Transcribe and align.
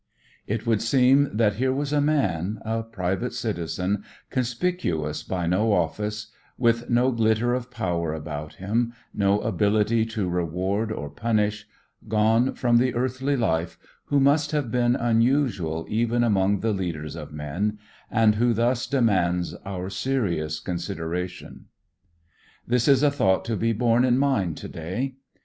It 0.47 0.65
would 0.65 0.81
seem 0.81 1.29
that 1.31 1.57
here 1.57 1.71
was 1.71 1.93
a 1.93 2.01
man, 2.01 2.59
a 2.65 2.81
private 2.81 3.33
citizen, 3.35 4.03
conspicuous 4.31 5.21
by 5.21 5.45
no 5.45 5.73
office, 5.73 6.31
with 6.57 6.89
no 6.89 7.11
glitter 7.11 7.53
of 7.53 7.69
power 7.69 8.11
about 8.11 8.55
him, 8.55 8.93
no 9.13 9.41
ability 9.41 10.07
to 10.07 10.27
reward 10.27 10.91
or 10.91 11.11
punish, 11.11 11.67
gone 12.07 12.55
from 12.55 12.77
the 12.77 12.95
earthly 12.95 13.37
life, 13.37 13.77
who 14.05 14.19
must 14.19 14.53
have 14.53 14.71
been 14.71 14.95
unusual 14.95 15.85
even 15.87 16.23
among 16.23 16.61
the 16.61 16.73
leaders 16.73 17.15
of 17.15 17.31
men, 17.31 17.77
and 18.09 18.33
who 18.41 18.55
thus 18.55 18.87
demands 18.87 19.53
our 19.67 19.87
serious 19.91 20.59
consideration. 20.59 21.65
This 22.65 22.87
is 22.87 23.03
a 23.03 23.11
thought 23.11 23.45
to 23.45 23.55
be 23.55 23.71
borne 23.71 24.03
in 24.03 24.17
mind 24.17 24.57
to 24.57 24.67
day. 24.67 25.17